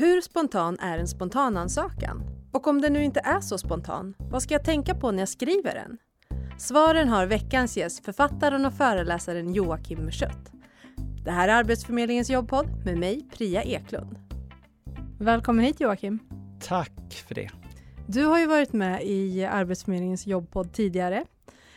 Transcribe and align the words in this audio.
Hur 0.00 0.20
spontan 0.20 0.78
är 0.78 0.98
en 0.98 1.08
spontanansökan? 1.08 2.22
Och 2.52 2.66
om 2.66 2.80
den 2.80 2.92
nu 2.92 3.04
inte 3.04 3.20
är 3.20 3.40
så 3.40 3.58
spontan, 3.58 4.14
vad 4.18 4.42
ska 4.42 4.54
jag 4.54 4.64
tänka 4.64 4.94
på 4.94 5.10
när 5.10 5.18
jag 5.18 5.28
skriver 5.28 5.74
den? 5.74 5.98
Svaren 6.58 7.08
har 7.08 7.26
veckans 7.26 7.76
gäst, 7.76 8.04
författaren 8.04 8.66
och 8.66 8.74
föreläsaren 8.74 9.54
Joakim 9.54 10.04
Mörschött. 10.04 10.52
Det 11.24 11.30
här 11.30 11.48
är 11.48 11.52
Arbetsförmedlingens 11.52 12.30
jobbpodd 12.30 12.66
med 12.84 12.98
mig, 12.98 13.28
Priya 13.36 13.62
Eklund. 13.62 14.18
Välkommen 15.18 15.64
hit 15.64 15.80
Joakim. 15.80 16.18
Tack 16.60 17.24
för 17.28 17.34
det. 17.34 17.50
Du 18.06 18.24
har 18.24 18.38
ju 18.38 18.46
varit 18.46 18.72
med 18.72 19.02
i 19.02 19.44
Arbetsförmedlingens 19.44 20.26
jobbpodd 20.26 20.72
tidigare. 20.72 21.24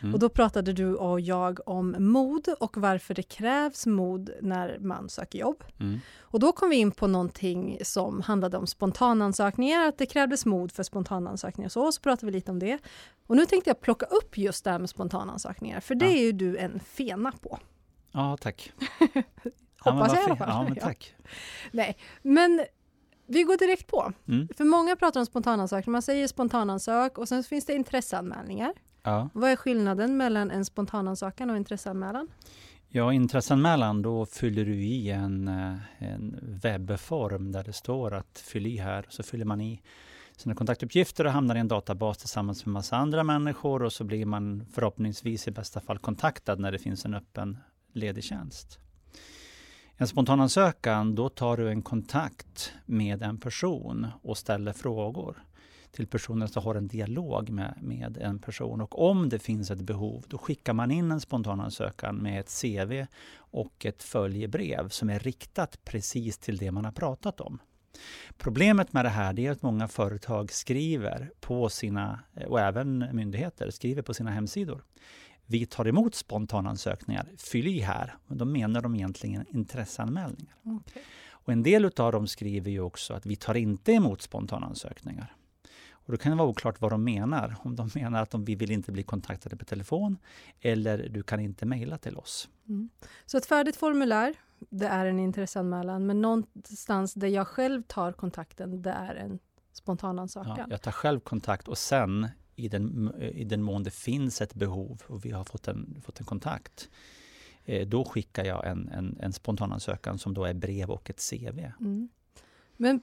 Mm. 0.03 0.13
Och 0.13 0.19
då 0.19 0.29
pratade 0.29 0.73
du 0.73 0.95
och 0.95 1.19
jag 1.19 1.59
om 1.65 1.95
mod 1.99 2.47
och 2.59 2.77
varför 2.77 3.13
det 3.13 3.23
krävs 3.23 3.85
mod 3.85 4.29
när 4.41 4.79
man 4.79 5.09
söker 5.09 5.39
jobb. 5.39 5.63
Mm. 5.79 5.99
Och 6.19 6.39
då 6.39 6.51
kom 6.51 6.69
vi 6.69 6.75
in 6.75 6.91
på 6.91 7.07
någonting 7.07 7.79
som 7.83 8.21
handlade 8.21 8.57
om 8.57 8.67
spontanansökningar, 8.67 9.87
att 9.87 9.97
det 9.97 10.05
krävdes 10.05 10.45
mod 10.45 10.71
för 10.71 10.83
spontanansökningar. 10.83 11.69
Så, 11.69 11.91
så 11.91 12.01
pratade 12.01 12.25
vi 12.25 12.31
lite 12.31 12.51
om 12.51 12.59
det. 12.59 12.77
Och 13.27 13.35
nu 13.35 13.45
tänkte 13.45 13.69
jag 13.69 13.81
plocka 13.81 14.05
upp 14.05 14.37
just 14.37 14.63
det 14.63 14.71
här 14.71 14.79
med 14.79 14.89
spontanansökningar, 14.89 15.79
för 15.79 15.95
det 15.95 16.05
ja. 16.05 16.11
är 16.11 16.21
ju 16.21 16.31
du 16.31 16.57
en 16.57 16.79
fena 16.79 17.31
på. 17.31 17.59
Ja, 18.11 18.37
tack. 18.41 18.71
Hoppas 19.79 20.11
ja, 20.13 20.15
jag 20.15 20.21
i 20.21 20.25
alla 20.25 20.35
fall. 20.35 20.49
Ja, 20.49 20.63
men 20.63 20.75
tack. 20.75 21.15
Nej, 21.71 21.97
men 22.21 22.65
vi 23.27 23.43
går 23.43 23.57
direkt 23.57 23.87
på. 23.87 24.13
Mm. 24.27 24.47
För 24.57 24.63
många 24.63 24.95
pratar 24.95 25.19
om 25.19 25.25
spontanansökningar, 25.25 25.91
man 25.91 26.01
säger 26.01 26.27
spontanansök 26.27 27.17
och 27.17 27.27
sen 27.27 27.43
finns 27.43 27.65
det 27.65 27.73
intresseanmälningar. 27.73 28.73
Ja. 29.03 29.29
Vad 29.33 29.51
är 29.51 29.55
skillnaden 29.55 30.17
mellan 30.17 30.51
en 30.51 30.65
spontanansökan 30.65 31.49
och 31.49 31.57
intresseanmälan? 31.57 32.27
Ja, 32.87 33.13
intresseanmälan, 33.13 34.01
då 34.01 34.25
fyller 34.25 34.65
du 34.65 34.83
i 34.83 35.09
en, 35.09 35.47
eh, 35.47 35.77
en 35.97 36.39
webbform 36.63 37.51
där 37.51 37.63
det 37.63 37.73
står 37.73 38.13
att 38.13 38.43
fyll 38.45 38.67
i 38.67 38.77
här. 38.77 39.05
Så 39.09 39.23
fyller 39.23 39.45
man 39.45 39.61
i 39.61 39.81
sina 40.37 40.55
kontaktuppgifter 40.55 41.25
och 41.25 41.31
hamnar 41.31 41.55
i 41.55 41.59
en 41.59 41.67
databas 41.67 42.17
tillsammans 42.17 42.65
med 42.65 42.73
massa 42.73 42.97
andra 42.97 43.23
människor 43.23 43.83
och 43.83 43.93
så 43.93 44.03
blir 44.03 44.25
man 44.25 44.65
förhoppningsvis 44.73 45.47
i 45.47 45.51
bästa 45.51 45.81
fall 45.81 45.97
kontaktad 45.97 46.55
när 46.55 46.71
det 46.71 46.79
finns 46.79 47.05
en 47.05 47.13
öppen 47.13 47.57
ledig 47.93 48.23
tjänst. 48.23 48.79
En 49.97 50.07
spontanansökan, 50.07 51.15
då 51.15 51.29
tar 51.29 51.57
du 51.57 51.69
en 51.69 51.81
kontakt 51.81 52.73
med 52.85 53.23
en 53.23 53.39
person 53.39 54.07
och 54.21 54.37
ställer 54.37 54.73
frågor 54.73 55.43
till 55.93 56.07
personen 56.07 56.47
som 56.47 56.63
har 56.63 56.75
en 56.75 56.87
dialog 56.87 57.49
med, 57.49 57.77
med 57.81 58.17
en 58.17 58.39
person. 58.39 58.81
Och 58.81 59.09
om 59.09 59.29
det 59.29 59.39
finns 59.39 59.71
ett 59.71 59.81
behov, 59.81 60.25
då 60.27 60.37
skickar 60.37 60.73
man 60.73 60.91
in 60.91 61.11
en 61.11 61.19
spontanansökan 61.19 62.15
med 62.15 62.39
ett 62.39 62.61
CV 62.61 63.05
och 63.35 63.85
ett 63.85 64.03
följebrev 64.03 64.89
som 64.89 65.09
är 65.09 65.19
riktat 65.19 65.79
precis 65.83 66.37
till 66.37 66.57
det 66.57 66.71
man 66.71 66.85
har 66.85 66.91
pratat 66.91 67.41
om. 67.41 67.59
Problemet 68.37 68.93
med 68.93 69.05
det 69.05 69.09
här 69.09 69.39
är 69.39 69.51
att 69.51 69.61
många 69.61 69.87
företag 69.87 70.51
skriver 70.51 71.31
på 71.39 71.69
sina, 71.69 72.19
och 72.47 72.59
även 72.59 73.09
myndigheter, 73.11 73.69
skriver 73.69 74.01
på 74.01 74.13
sina 74.13 74.31
hemsidor. 74.31 74.83
Vi 75.45 75.65
tar 75.65 75.87
emot 75.87 76.15
spontanansökningar, 76.15 77.27
fyll 77.37 77.67
i 77.67 77.79
här. 77.79 78.15
Då 78.27 78.45
menar 78.45 78.81
de 78.81 78.95
egentligen 78.95 79.45
intresseanmälningar. 79.49 80.55
Okay. 80.63 81.03
Och 81.29 81.53
en 81.53 81.63
del 81.63 81.85
av 81.97 82.11
dem 82.11 82.27
skriver 82.27 82.71
ju 82.71 82.79
också 82.79 83.13
att 83.13 83.25
vi 83.25 83.35
tar 83.35 83.55
inte 83.55 83.91
emot 83.91 84.21
spontanansökningar. 84.21 85.35
Och 86.05 86.11
då 86.11 86.17
kan 86.17 86.31
det 86.31 86.37
vara 86.37 86.47
oklart 86.47 86.81
vad 86.81 86.91
de 86.91 87.03
menar. 87.03 87.55
Om 87.59 87.75
de 87.75 87.89
menar 87.95 88.21
att 88.21 88.29
de, 88.29 88.45
vi 88.45 88.55
vill 88.55 88.71
inte 88.71 88.91
bli 88.91 89.03
kontaktade 89.03 89.57
på 89.57 89.65
telefon 89.65 90.17
eller 90.61 91.09
du 91.09 91.23
kan 91.23 91.39
inte 91.39 91.65
mejla 91.65 91.97
till 91.97 92.17
oss. 92.17 92.49
Mm. 92.69 92.89
Så 93.25 93.37
ett 93.37 93.45
färdigt 93.45 93.75
formulär, 93.75 94.35
det 94.69 94.87
är 94.87 95.05
en 95.05 95.19
intresseanmälan, 95.19 96.05
men 96.05 96.21
någonstans 96.21 97.13
där 97.13 97.27
jag 97.27 97.47
själv 97.47 97.83
tar 97.83 98.11
kontakten, 98.11 98.81
det 98.81 98.91
är 98.91 99.15
en 99.15 99.39
spontanansökan. 99.73 100.55
Ja, 100.57 100.65
jag 100.69 100.81
tar 100.81 100.91
själv 100.91 101.19
kontakt 101.19 101.67
och 101.67 101.77
sen 101.77 102.27
i 102.55 102.67
den, 102.67 103.13
i 103.21 103.43
den 103.43 103.61
mån 103.61 103.83
det 103.83 103.91
finns 103.91 104.41
ett 104.41 104.53
behov 104.53 105.01
och 105.07 105.25
vi 105.25 105.31
har 105.31 105.43
fått 105.43 105.67
en, 105.67 106.01
fått 106.05 106.19
en 106.19 106.25
kontakt, 106.25 106.89
eh, 107.65 107.87
då 107.87 108.05
skickar 108.05 108.45
jag 108.45 108.67
en, 108.67 108.89
en, 108.89 109.17
en 109.19 109.33
spontanansökan 109.33 110.19
som 110.19 110.33
då 110.33 110.45
är 110.45 110.53
brev 110.53 110.91
och 110.91 111.09
ett 111.09 111.29
CV. 111.29 111.59
Mm. 111.79 112.09
Men 112.77 113.01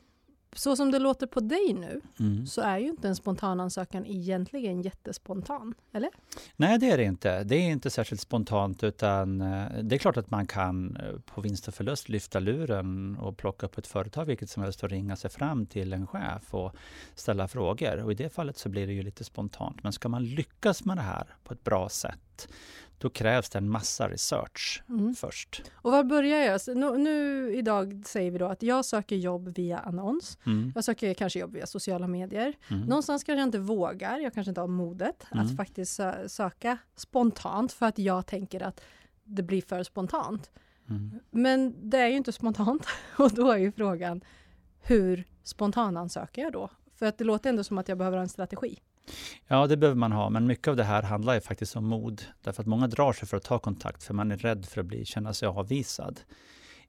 så 0.53 0.77
som 0.77 0.91
det 0.91 0.99
låter 0.99 1.27
på 1.27 1.41
dig 1.41 1.73
nu, 1.75 2.01
mm. 2.21 2.47
så 2.47 2.61
är 2.61 2.79
ju 2.79 2.89
inte 2.89 3.09
en 3.09 3.17
spontanansökan 3.17 4.07
egentligen 4.07 4.83
jättespontan, 4.83 5.75
eller? 5.93 6.11
Nej, 6.57 6.79
det 6.79 6.91
är 6.91 6.99
det 6.99 7.05
inte. 7.05 7.45
Det 7.45 7.57
är 7.57 7.71
inte 7.71 7.91
särskilt 7.91 8.21
spontant, 8.21 8.83
utan 8.85 9.41
eh, 9.41 9.83
det 9.83 9.97
är 9.97 9.99
klart 9.99 10.17
att 10.17 10.31
man 10.31 10.47
kan 10.47 10.97
eh, 10.97 11.21
på 11.35 11.41
vinst 11.41 11.69
och 11.69 11.75
förlust 11.75 12.09
lyfta 12.09 12.41
luren 12.41 13.17
och 13.17 13.37
plocka 13.37 13.67
upp 13.67 13.79
ett 13.79 13.87
företag, 13.87 14.25
vilket 14.25 14.51
som 14.51 14.63
helst, 14.63 14.83
och 14.83 14.91
ringa 14.91 15.17
sig 15.17 15.31
fram 15.31 15.67
till 15.67 15.93
en 15.93 16.07
chef 16.07 16.55
och 16.55 16.75
ställa 17.15 17.49
frågor. 17.49 18.03
Och 18.03 18.13
i 18.13 18.15
det 18.15 18.31
fallet 18.31 18.59
så 18.59 18.69
blir 18.69 18.87
det 18.87 18.93
ju 18.93 19.03
lite 19.03 19.25
spontant. 19.25 19.83
Men 19.83 19.93
ska 19.93 20.09
man 20.09 20.25
lyckas 20.25 20.85
med 20.85 20.97
det 20.97 21.03
här 21.03 21.27
på 21.45 21.55
ett 21.55 21.65
bra 21.65 21.89
sätt, 21.89 22.19
då 22.99 23.11
krävs 23.11 23.51
det 23.51 23.59
en 23.59 23.69
massa 23.69 24.09
research 24.09 24.83
mm. 24.89 25.15
först. 25.15 25.63
Och 25.73 25.93
var 25.93 26.05
börjar 26.05 26.39
jag? 26.39 26.77
Nu, 26.77 26.99
nu, 26.99 27.55
idag 27.55 28.03
säger 28.07 28.31
vi 28.31 28.39
då 28.39 28.47
att 28.47 28.63
jag 28.63 28.85
söker 28.85 29.17
jobb 29.17 29.49
via 29.57 29.79
annons. 29.79 30.39
Mm. 30.47 30.73
Jag 30.75 30.85
söker 30.85 31.15
kanske 31.15 31.39
jobb 31.39 31.53
via 31.53 31.67
sociala 31.67 32.07
medier. 32.07 32.55
Mm. 32.69 32.83
Någonstans 32.83 33.25
kanske 33.25 33.41
jag 33.41 33.49
inte 33.49 33.59
vågar, 33.59 34.19
jag 34.19 34.35
kanske 34.35 34.51
inte 34.51 34.61
har 34.61 34.69
modet 34.69 35.27
att 35.31 35.45
mm. 35.45 35.57
faktiskt 35.57 36.01
söka 36.27 36.79
spontant 36.97 37.73
för 37.73 37.87
att 37.87 37.99
jag 37.99 38.27
tänker 38.27 38.63
att 38.63 38.81
det 39.25 39.43
blir 39.43 39.63
för 39.63 39.83
spontant. 39.83 40.51
Mm. 40.89 41.21
Men 41.31 41.91
det 41.91 41.99
är 41.99 42.09
ju 42.09 42.17
inte 42.17 42.33
spontant 42.33 42.87
och 43.17 43.31
då 43.31 43.51
är 43.51 43.59
ju 43.59 43.73
frågan 43.73 44.21
hur 44.83 45.25
spontanansöker 45.43 46.43
jag 46.43 46.53
då? 46.53 46.71
För 46.95 47.07
att 47.07 47.19
det 47.19 47.25
låter 47.25 47.51
ändå 47.51 47.65
som 47.65 47.79
att 47.79 47.89
jag 47.89 47.99
behöver 47.99 48.17
ha 48.17 48.23
en 48.23 48.29
strategi. 48.29 48.79
Ja, 49.47 49.67
det 49.67 49.77
behöver 49.77 49.99
man 49.99 50.13
ha, 50.13 50.31
men 50.31 50.47
mycket 50.47 50.69
av 50.69 50.77
det 50.77 50.85
här 50.85 51.03
handlar 51.03 51.35
ju 51.35 51.41
faktiskt 51.41 51.77
om 51.77 51.87
mod. 51.87 52.23
Därför 52.43 52.63
att 52.63 52.67
många 52.67 52.87
drar 52.87 53.13
sig 53.13 53.29
för 53.29 53.37
att 53.37 53.43
ta 53.43 53.59
kontakt, 53.59 54.03
för 54.03 54.15
man 54.15 54.33
är 54.33 54.37
rädd 54.37 54.67
för 54.67 54.81
att 54.81 54.87
bli, 54.87 55.05
känna 55.05 55.35
sig 55.35 55.49
avvisad 55.49 56.21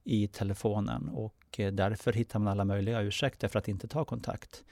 i 0.04 0.28
telefonen 0.28 1.10
och 1.10 1.60
eh, 1.60 1.72
därför 1.72 2.14
hittar 2.14 2.40
man 2.40 2.48
alla 2.48 2.66
möjliga 2.66 3.02
ursäkter 3.02 3.48
för 3.48 3.60
att 3.60 3.68
inte 3.68 3.88
ta 3.88 4.06
kontakt. 4.06 4.64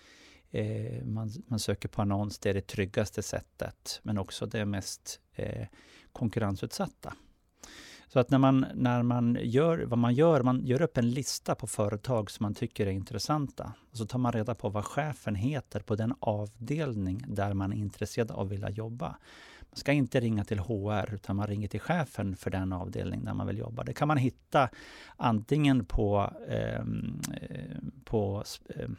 Eh, 0.52 1.06
man, 1.06 1.32
man, 1.48 1.60
söker 1.60 1.90
på 1.90 2.02
annons, 2.02 2.40
det 2.40 2.50
är 2.50 2.54
det 2.54 2.68
tryggaste 2.68 3.24
sättet, 3.24 4.00
men 4.04 4.18
också 4.18 4.46
det 4.46 4.66
mest 4.66 5.20
eh, 5.36 5.68
konkurrensutsatta. 6.12 7.14
Så 8.12 8.20
att 8.20 8.30
när 8.30 8.38
man, 8.38 8.66
när 8.74 9.03
man 9.03 9.38
gör 9.42 9.78
vad 9.78 10.00
man 10.00 10.14
gör, 10.14 10.44
man 10.44 10.66
gör 10.66 10.81
upp 10.81 10.97
en 10.97 11.12
lista 11.12 11.56
på 11.56 11.68
företag 11.68 12.31
som 12.31 12.44
man 12.44 12.53
tycker 12.53 12.88
är 12.88 12.92
intressanta. 12.92 13.74
Och 13.92 13.97
så 13.97 14.06
tar 14.06 14.20
man 14.20 14.31
reda 14.31 14.56
på 14.56 14.70
vad 14.70 14.86
chefen 14.86 15.36
heter 15.36 15.80
på 15.80 15.96
den 15.96 16.14
avdelning 16.19 17.24
där 17.28 17.53
man 17.53 17.74
är 17.74 17.78
intresserad 17.78 18.31
av 18.31 18.40
att 18.40 18.52
vilja 18.52 18.69
jobba. 18.69 19.08
Man 19.59 19.78
ska 19.78 19.92
inte 19.92 20.19
ringa 20.19 20.44
till 20.44 20.59
HR 20.59 21.14
utan 21.14 21.36
man 21.36 21.48
ringer 21.48 21.68
till 21.68 21.80
chefen 21.80 22.36
för 22.36 22.50
den 22.50 22.74
avdelning 22.74 23.25
där 23.25 23.34
man 23.34 23.48
vill 23.48 23.58
jobba. 23.58 23.84
Det 23.84 23.94
kan 23.94 24.08
man 24.08 24.18
hitta 24.18 24.69
antingen 25.16 25.86
på, 25.86 26.34
ehm, 26.50 27.22
eh, 27.42 27.78
på 28.03 28.44
eh, 28.75 28.90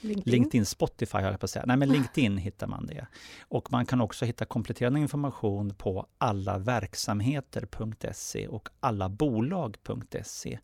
LinkedIn. 0.00 0.32
LinkedIn, 0.32 0.66
Spotify 0.66 1.18
höll 1.18 1.30
jag 1.30 1.40
på 1.40 1.44
att 1.44 1.50
säga. 1.50 1.64
Nej, 1.66 1.76
men 1.76 1.88
LinkedIn 1.88 2.36
hittar 2.36 2.66
man 2.66 2.86
det. 2.86 3.06
Och 3.48 3.72
man 3.72 3.86
kan 3.86 4.00
också 4.00 4.24
hitta 4.24 4.44
kompletterande 4.44 5.00
information 5.00 5.74
på 5.74 6.06
allaverksamheter.se 6.18 8.48
och 8.48 8.68
allabolag.se 8.80 10.58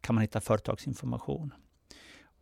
kan 0.00 0.14
man 0.14 0.22
hitta 0.22 0.40
företagsinformation. 0.40 1.54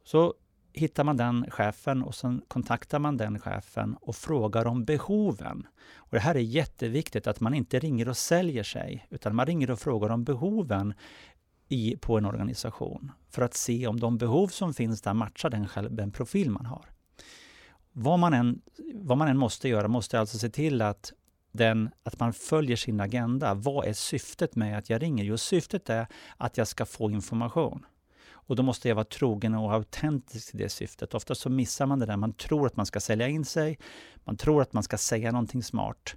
Så 0.04 0.34
hittar 0.72 1.04
man 1.04 1.16
den 1.16 1.50
chefen 1.50 2.02
och 2.02 2.14
sen 2.14 2.42
kontaktar 2.48 2.98
man 2.98 3.16
den 3.16 3.38
chefen 3.38 3.96
och 4.00 4.16
frågar 4.16 4.66
om 4.66 4.84
behoven. 4.84 5.66
Och 5.94 6.10
det 6.10 6.20
här 6.20 6.34
är 6.34 6.40
jätteviktigt 6.40 7.26
att 7.26 7.40
man 7.40 7.54
inte 7.54 7.78
ringer 7.78 8.08
och 8.08 8.16
säljer 8.16 8.62
sig, 8.62 9.06
utan 9.10 9.34
man 9.34 9.46
ringer 9.46 9.70
och 9.70 9.78
frågar 9.78 10.10
om 10.10 10.24
behoven 10.24 10.94
i, 11.68 11.96
på 11.96 12.18
en 12.18 12.24
organisation 12.24 13.12
för 13.30 13.42
att 13.42 13.54
se 13.54 13.86
om 13.86 14.00
de 14.00 14.18
behov 14.18 14.48
som 14.48 14.74
finns 14.74 15.02
där 15.02 15.14
matchar 15.14 15.50
den, 15.50 15.68
själv, 15.68 15.94
den 15.94 16.10
profil 16.10 16.50
man 16.50 16.66
har. 16.66 16.90
Vad 17.92 18.18
man, 18.18 18.34
än, 18.34 18.60
vad 18.94 19.18
man 19.18 19.28
än 19.28 19.38
måste 19.38 19.68
göra 19.68 19.88
måste 19.88 20.20
alltså 20.20 20.38
se 20.38 20.50
till 20.50 20.82
att, 20.82 21.12
den, 21.52 21.90
att 22.02 22.20
man 22.20 22.32
följer 22.32 22.76
sin 22.76 23.00
agenda. 23.00 23.54
Vad 23.54 23.86
är 23.86 23.92
syftet 23.92 24.56
med 24.56 24.78
att 24.78 24.90
jag 24.90 25.02
ringer? 25.02 25.24
Jo, 25.24 25.36
syftet 25.36 25.90
är 25.90 26.06
att 26.36 26.58
jag 26.58 26.68
ska 26.68 26.86
få 26.86 27.10
information. 27.10 27.86
Och 28.46 28.56
då 28.56 28.62
måste 28.62 28.88
jag 28.88 28.94
vara 28.94 29.04
trogen 29.04 29.54
och 29.54 29.72
autentisk 29.72 30.50
till 30.50 30.58
det 30.58 30.68
syftet. 30.68 31.14
Ofta 31.14 31.34
så 31.34 31.50
missar 31.50 31.86
man 31.86 31.98
det 31.98 32.06
där. 32.06 32.16
Man 32.16 32.32
tror 32.32 32.66
att 32.66 32.76
man 32.76 32.86
ska 32.86 33.00
sälja 33.00 33.28
in 33.28 33.44
sig. 33.44 33.78
Man 34.24 34.36
tror 34.36 34.62
att 34.62 34.72
man 34.72 34.82
ska 34.82 34.98
säga 34.98 35.32
någonting 35.32 35.62
smart. 35.62 36.14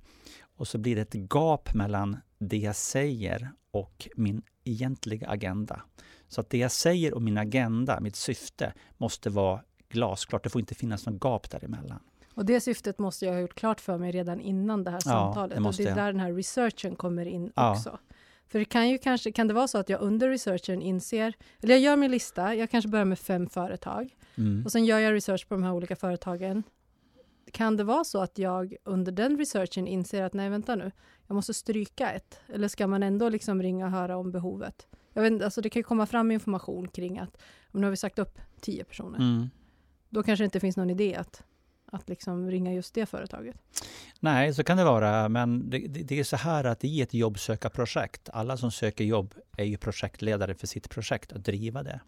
Och 0.58 0.68
så 0.68 0.78
blir 0.78 0.96
det 0.96 1.02
ett 1.02 1.34
gap 1.34 1.74
mellan 1.74 2.18
det 2.40 2.58
jag 2.58 2.76
säger 2.76 3.52
och 3.72 4.08
min 4.16 4.42
egentliga 4.64 5.30
agenda. 5.30 5.82
Så 6.28 6.42
att 6.42 6.50
det 6.50 6.58
jag 6.58 6.72
säger 6.72 7.14
och 7.14 7.22
min 7.22 7.38
agenda, 7.38 8.00
mitt 8.00 8.16
syfte, 8.16 8.74
måste 8.98 9.30
vara 9.30 9.62
glasklart. 9.90 10.44
Det 10.44 10.50
får 10.50 10.62
inte 10.62 10.76
finnas 10.76 11.06
något 11.06 11.24
gap 11.24 11.50
däremellan. 11.50 12.00
Och 12.34 12.46
det 12.46 12.62
syftet 12.62 13.00
måste 13.00 13.26
jag 13.26 13.34
ha 13.34 13.40
gjort 13.40 13.56
klart 13.56 13.82
för 13.82 13.98
mig 13.98 14.12
redan 14.12 14.40
innan 14.40 14.84
det 14.84 14.92
här 14.92 15.00
samtalet. 15.00 15.56
Ja, 15.56 15.62
det 15.62 15.68
och 15.68 15.76
det 15.76 15.84
är 15.84 15.96
där 15.96 16.12
den 16.12 16.20
här 16.20 16.34
researchen 16.34 16.96
kommer 16.96 17.26
in 17.26 17.52
ja. 17.56 17.72
också. 17.72 18.00
För 18.48 18.60
det 18.60 18.66
kan 18.66 18.90
ju 18.90 18.98
kanske, 18.98 19.32
kan 19.32 19.48
det 19.48 19.54
vara 19.54 19.68
så 19.68 19.78
att 19.78 19.90
jag 19.90 20.02
under 20.02 20.30
researchen 20.30 20.82
inser, 20.82 21.34
eller 21.62 21.74
jag 21.74 21.82
gör 21.82 21.96
min 21.96 22.12
lista, 22.12 22.56
jag 22.56 22.72
kanske 22.72 22.90
börjar 22.90 23.06
med 23.06 23.20
fem 23.20 23.48
företag 23.48 24.16
mm. 24.36 24.66
och 24.66 24.72
sen 24.72 24.86
gör 24.86 25.00
jag 25.00 25.14
research 25.14 25.48
på 25.48 25.56
de 25.56 25.64
här 25.64 25.74
olika 25.74 25.96
företagen. 25.96 26.64
Kan 27.52 27.78
det 27.78 27.84
vara 27.84 28.04
så 28.04 28.22
att 28.22 28.38
jag 28.38 28.76
under 28.84 29.12
den 29.12 29.38
researchen 29.38 29.88
inser 29.88 30.24
att 30.24 30.34
nej, 30.34 30.50
vänta 30.50 30.76
nu, 30.76 30.92
jag 31.28 31.36
måste 31.36 31.54
stryka 31.54 32.12
ett? 32.12 32.40
Eller 32.54 32.68
ska 32.68 32.88
man 32.88 33.04
ändå 33.04 33.30
liksom 33.30 33.62
ringa 33.62 33.86
och 33.86 33.92
höra 33.92 34.18
om 34.18 34.32
behovet? 34.32 34.88
Jag 35.14 35.22
vet, 35.22 35.42
alltså 35.42 35.62
det 35.62 35.70
kan 35.70 35.84
komma 35.84 36.06
fram 36.06 36.32
information 36.32 36.88
kring 36.88 37.20
att 37.20 37.38
nu 37.72 37.84
har 37.84 37.92
vi 37.92 37.98
sagt 37.98 38.20
upp 38.20 38.40
tio 38.62 38.84
personer. 38.84 39.20
Mm. 39.20 39.50
Då 40.10 40.24
kanske 40.24 40.44
det 40.44 40.46
inte 40.46 40.60
finns 40.60 40.78
någon 40.78 40.90
idé 40.90 41.16
att 41.16 41.44
att 41.92 42.10
liksom 42.10 42.52
ringa 42.52 42.74
just 42.74 42.94
det 42.94 43.06
företaget? 43.06 43.56
Nej, 44.20 44.54
så 44.54 44.64
kan 44.64 44.78
det 44.78 44.84
vara, 44.84 45.30
men 45.30 45.70
det, 45.70 45.78
det, 45.78 46.04
det 46.04 46.20
är 46.20 46.24
så 46.24 46.36
här 46.36 46.64
att 46.64 46.84
i 46.84 47.02
ett 47.02 47.14
jobbsökarprojekt, 47.14 48.30
alla 48.34 48.58
som 48.58 48.72
söker 48.72 49.04
jobb 49.04 49.34
är 49.58 49.66
ju 49.66 49.78
projektledare 49.78 50.56
för 50.56 50.68
sitt 50.68 50.90
projekt 50.90 51.34
att 51.34 51.46
driva 51.46 51.84
det. 51.84 52.00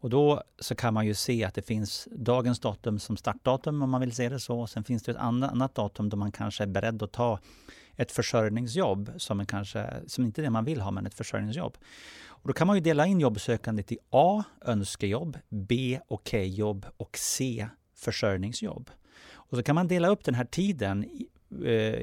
Och 0.00 0.10
då 0.10 0.42
så 0.58 0.74
kan 0.74 0.94
man 0.94 1.06
ju 1.06 1.14
se 1.14 1.44
att 1.44 1.54
det 1.54 1.62
finns 1.62 2.08
dagens 2.12 2.60
datum 2.60 2.98
som 2.98 3.16
startdatum 3.16 3.82
om 3.82 3.90
man 3.90 4.00
vill 4.00 4.12
se 4.12 4.28
det 4.28 4.40
så. 4.40 4.66
Sen 4.66 4.84
finns 4.84 5.02
det 5.02 5.12
ett 5.12 5.18
annat 5.18 5.74
datum 5.74 6.08
då 6.08 6.16
man 6.16 6.32
kanske 6.32 6.62
är 6.62 6.66
beredd 6.66 7.02
att 7.02 7.12
ta 7.12 7.38
ett 7.96 8.12
försörjningsjobb 8.12 9.12
som, 9.16 9.40
är 9.40 9.44
kanske, 9.44 9.94
som 10.06 10.24
inte 10.24 10.40
är 10.40 10.42
det 10.42 10.50
man 10.50 10.64
vill 10.64 10.80
ha, 10.80 10.90
men 10.90 11.06
ett 11.06 11.14
försörjningsjobb. 11.14 11.76
Och 12.26 12.48
då 12.48 12.52
kan 12.52 12.66
man 12.66 12.76
ju 12.76 12.80
dela 12.80 13.06
in 13.06 13.20
jobbsökandet 13.20 13.92
i 13.92 13.98
A, 14.10 14.44
önskejobb, 14.60 15.38
B, 15.48 16.00
okej-jobb 16.08 16.86
och 16.96 17.18
C, 17.18 17.68
försörjningsjobb. 17.94 18.90
Och 19.32 19.56
så 19.56 19.62
kan 19.62 19.74
man 19.74 19.88
dela 19.88 20.08
upp 20.08 20.24
den 20.24 20.34
här 20.34 20.44
tiden 20.44 21.04
i, 21.04 21.28
eh, 21.64 21.94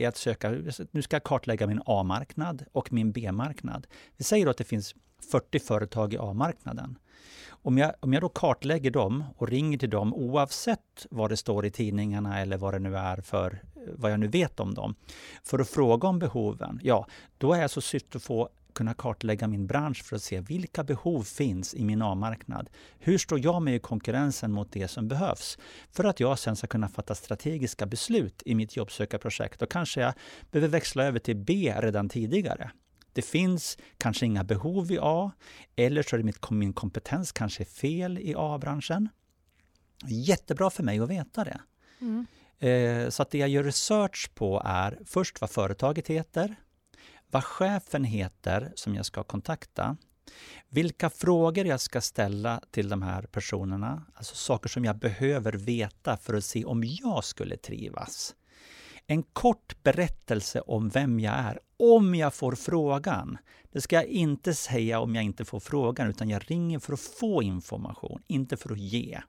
i 0.00 0.04
att 0.06 0.16
söka, 0.16 0.50
nu 0.90 1.02
ska 1.02 1.16
jag 1.16 1.24
kartlägga 1.24 1.66
min 1.66 1.82
A-marknad 1.86 2.64
och 2.72 2.92
min 2.92 3.12
B-marknad. 3.12 3.86
Vi 4.16 4.24
säger 4.24 4.44
då 4.44 4.50
att 4.50 4.58
det 4.58 4.64
finns 4.64 4.94
40 5.30 5.58
företag 5.58 6.14
i 6.14 6.18
A-marknaden. 6.18 6.98
Om 7.50 7.78
jag, 7.78 7.92
om 8.00 8.12
jag 8.12 8.22
då 8.22 8.28
kartlägger 8.28 8.90
dem 8.90 9.24
och 9.36 9.48
ringer 9.48 9.78
till 9.78 9.90
dem 9.90 10.14
oavsett 10.14 11.06
vad 11.10 11.30
det 11.30 11.36
står 11.36 11.66
i 11.66 11.70
tidningarna 11.70 12.40
eller 12.40 12.56
vad 12.56 12.74
det 12.74 12.78
nu 12.78 12.96
är 12.96 13.16
för 13.20 13.62
eh, 13.76 13.82
vad 13.94 14.12
jag 14.12 14.20
nu 14.20 14.28
vet 14.28 14.60
om 14.60 14.74
dem, 14.74 14.94
för 15.44 15.58
att 15.58 15.68
fråga 15.68 16.08
om 16.08 16.18
behoven, 16.18 16.80
ja, 16.82 17.06
då 17.38 17.52
är 17.52 17.60
jag 17.60 17.70
så 17.70 17.80
syfte 17.80 18.16
att 18.16 18.22
få 18.22 18.48
kunna 18.72 18.94
kartlägga 18.94 19.48
min 19.48 19.66
bransch 19.66 20.04
för 20.04 20.16
att 20.16 20.22
se 20.22 20.40
vilka 20.40 20.84
behov 20.84 21.22
finns 21.22 21.74
i 21.74 21.84
min 21.84 22.02
A-marknad. 22.02 22.70
Hur 22.98 23.18
står 23.18 23.38
jag 23.38 23.62
mig 23.62 23.74
i 23.74 23.78
konkurrensen 23.78 24.52
mot 24.52 24.72
det 24.72 24.88
som 24.88 25.08
behövs? 25.08 25.58
För 25.90 26.04
att 26.04 26.20
jag 26.20 26.38
sen 26.38 26.56
ska 26.56 26.66
kunna 26.66 26.88
fatta 26.88 27.14
strategiska 27.14 27.86
beslut 27.86 28.42
i 28.44 28.54
mitt 28.54 28.76
jobbsökarprojekt. 28.76 29.60
Då 29.60 29.66
kanske 29.66 30.00
jag 30.00 30.14
behöver 30.50 30.68
växla 30.68 31.04
över 31.04 31.18
till 31.18 31.36
B 31.36 31.74
redan 31.78 32.08
tidigare. 32.08 32.70
Det 33.12 33.22
finns 33.22 33.78
kanske 33.98 34.26
inga 34.26 34.44
behov 34.44 34.92
i 34.92 34.98
A, 35.02 35.32
eller 35.76 36.02
så 36.02 36.16
är 36.16 36.22
mitt, 36.22 36.50
min 36.50 36.72
kompetens 36.72 37.32
kanske 37.32 37.64
fel 37.64 38.18
i 38.18 38.34
A-branschen. 38.36 39.08
Jättebra 40.06 40.70
för 40.70 40.82
mig 40.82 40.98
att 40.98 41.10
veta 41.10 41.44
det. 41.44 41.60
Mm. 42.00 42.26
Eh, 42.58 43.08
så 43.08 43.22
att 43.22 43.30
det 43.30 43.38
jag 43.38 43.48
gör 43.48 43.62
research 43.62 44.30
på 44.34 44.62
är 44.64 44.98
först 45.04 45.40
vad 45.40 45.50
företaget 45.50 46.08
heter, 46.08 46.56
vad 47.30 47.44
chefen 47.44 48.04
heter 48.04 48.72
som 48.74 48.94
jag 48.94 49.06
ska 49.06 49.22
kontakta, 49.22 49.96
vilka 50.68 51.10
frågor 51.10 51.66
jag 51.66 51.80
ska 51.80 52.00
ställa 52.00 52.60
till 52.70 52.88
de 52.88 53.02
här 53.02 53.22
personerna, 53.22 54.06
alltså 54.14 54.34
saker 54.34 54.68
som 54.68 54.84
jag 54.84 54.96
behöver 54.96 55.52
veta 55.52 56.16
för 56.16 56.34
att 56.34 56.44
se 56.44 56.64
om 56.64 56.84
jag 56.84 57.24
skulle 57.24 57.56
trivas. 57.56 58.34
En 59.06 59.22
kort 59.22 59.82
berättelse 59.82 60.60
om 60.60 60.88
vem 60.88 61.20
jag 61.20 61.34
är, 61.34 61.60
om 61.82 62.14
jag 62.14 62.34
får 62.34 62.52
frågan. 62.52 63.38
Det 63.72 63.80
ska 63.80 63.96
jag 63.96 64.06
inte 64.06 64.54
säga 64.54 65.00
om 65.00 65.14
jag 65.14 65.24
inte 65.24 65.44
får 65.44 65.60
frågan, 65.60 66.08
utan 66.08 66.28
jag 66.28 66.42
ringer 66.50 66.78
för 66.78 66.92
att 66.92 67.00
få 67.00 67.42
information, 67.42 68.22
inte 68.26 68.56
för 68.56 68.72
att 68.72 68.78
ge. 68.78 69.20